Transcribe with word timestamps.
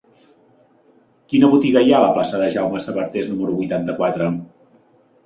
Quina 1.33 1.49
botiga 1.51 1.83
hi 1.87 1.93
ha 1.93 1.99
a 2.01 2.03
la 2.05 2.15
plaça 2.15 2.39
de 2.45 2.47
Jaume 2.55 2.81
Sabartés 2.87 3.29
número 3.35 3.55
vuitanta-quatre? 3.61 4.31